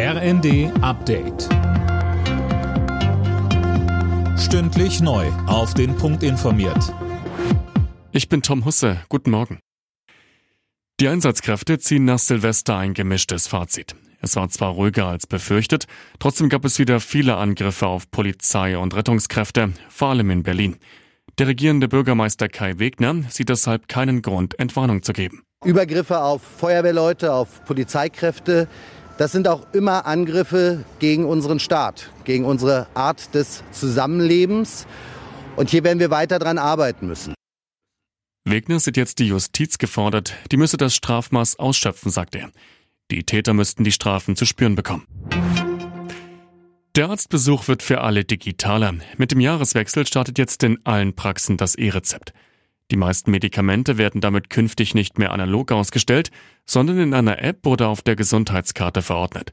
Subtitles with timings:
[0.00, 1.48] RND Update.
[4.38, 5.26] Stündlich neu.
[5.48, 6.94] Auf den Punkt informiert.
[8.12, 8.98] Ich bin Tom Husse.
[9.08, 9.58] Guten Morgen.
[11.00, 13.96] Die Einsatzkräfte ziehen nach Silvester ein gemischtes Fazit.
[14.20, 15.86] Es war zwar ruhiger als befürchtet,
[16.20, 20.76] trotzdem gab es wieder viele Angriffe auf Polizei und Rettungskräfte, vor allem in Berlin.
[21.38, 25.42] Der regierende Bürgermeister Kai Wegner sieht deshalb keinen Grund, Entwarnung zu geben.
[25.64, 28.68] Übergriffe auf Feuerwehrleute, auf Polizeikräfte,
[29.18, 34.86] das sind auch immer Angriffe gegen unseren Staat, gegen unsere Art des Zusammenlebens.
[35.56, 37.34] Und hier werden wir weiter dran arbeiten müssen.
[38.44, 42.50] Wegner sieht jetzt die Justiz gefordert, die müsse das Strafmaß ausschöpfen, sagt er.
[43.10, 45.06] Die Täter müssten die Strafen zu spüren bekommen.
[46.94, 48.94] Der Arztbesuch wird für alle digitaler.
[49.16, 52.32] Mit dem Jahreswechsel startet jetzt in allen Praxen das E-Rezept.
[52.90, 56.30] Die meisten Medikamente werden damit künftig nicht mehr analog ausgestellt,
[56.64, 59.52] sondern in einer App oder auf der Gesundheitskarte verordnet.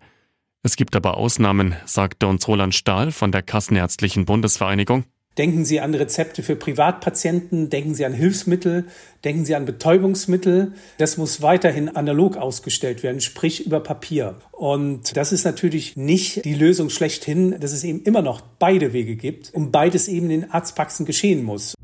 [0.64, 5.04] Es gibt aber Ausnahmen, sagte uns Roland Stahl von der Kassenärztlichen Bundesvereinigung.
[5.38, 8.86] Denken Sie an Rezepte für Privatpatienten, denken Sie an Hilfsmittel,
[9.26, 10.72] denken Sie an Betäubungsmittel.
[10.98, 14.38] Das muss weiterhin analog ausgestellt werden, sprich über Papier.
[14.54, 19.18] Und das ist natürlich nicht die Lösung schlechthin, dass es eben immer noch beide Wege
[19.18, 21.76] gibt und beides eben in Arztpraxen geschehen muss.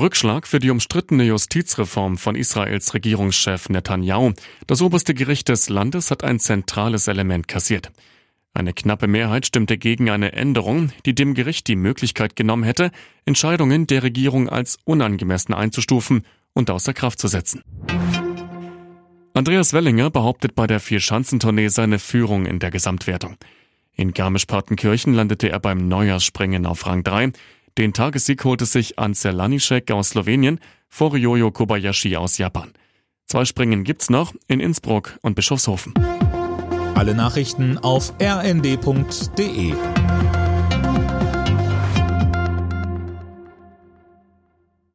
[0.00, 4.32] Rückschlag für die umstrittene Justizreform von Israels Regierungschef Netanyahu.
[4.66, 7.92] Das oberste Gericht des Landes hat ein zentrales Element kassiert.
[8.52, 12.90] Eine knappe Mehrheit stimmte gegen eine Änderung, die dem Gericht die Möglichkeit genommen hätte,
[13.24, 17.62] Entscheidungen der Regierung als unangemessen einzustufen und außer Kraft zu setzen.
[19.34, 23.36] Andreas Wellinger behauptet bei der Vierschanzentournee seine Führung in der Gesamtwertung.
[23.94, 27.32] In Garmisch-Partenkirchen landete er beim Neujahrsspringen auf Rang 3.
[27.80, 32.74] Den Tagessieg holte sich Ansel Lanišek aus Slowenien vor Ryoyo Kobayashi aus Japan.
[33.24, 35.94] Zwei Springen gibt's noch in Innsbruck und Bischofshofen.
[36.94, 39.72] Alle Nachrichten auf rnd.de